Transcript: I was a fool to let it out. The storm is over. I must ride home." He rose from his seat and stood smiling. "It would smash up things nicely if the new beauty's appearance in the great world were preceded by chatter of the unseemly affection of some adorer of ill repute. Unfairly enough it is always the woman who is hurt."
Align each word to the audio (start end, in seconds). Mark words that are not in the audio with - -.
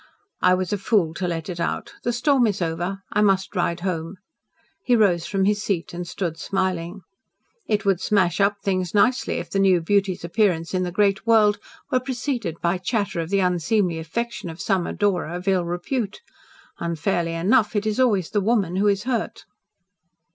I 0.41 0.55
was 0.55 0.73
a 0.73 0.79
fool 0.79 1.13
to 1.13 1.27
let 1.27 1.47
it 1.47 1.59
out. 1.59 1.93
The 2.01 2.11
storm 2.11 2.47
is 2.47 2.59
over. 2.59 3.03
I 3.13 3.21
must 3.21 3.55
ride 3.55 3.81
home." 3.81 4.15
He 4.83 4.95
rose 4.95 5.27
from 5.27 5.45
his 5.45 5.61
seat 5.61 5.93
and 5.93 6.07
stood 6.07 6.39
smiling. 6.39 7.01
"It 7.67 7.85
would 7.85 8.01
smash 8.01 8.41
up 8.41 8.55
things 8.63 8.95
nicely 8.95 9.35
if 9.35 9.51
the 9.51 9.59
new 9.59 9.79
beauty's 9.79 10.23
appearance 10.25 10.73
in 10.73 10.81
the 10.81 10.91
great 10.91 11.27
world 11.27 11.59
were 11.91 11.99
preceded 11.99 12.59
by 12.61 12.79
chatter 12.79 13.19
of 13.21 13.29
the 13.29 13.41
unseemly 13.41 13.99
affection 13.99 14.49
of 14.49 14.59
some 14.59 14.87
adorer 14.87 15.27
of 15.27 15.47
ill 15.47 15.65
repute. 15.65 16.21
Unfairly 16.79 17.33
enough 17.33 17.75
it 17.75 17.85
is 17.85 17.99
always 17.99 18.31
the 18.31 18.41
woman 18.41 18.77
who 18.77 18.87
is 18.87 19.03
hurt." 19.03 19.45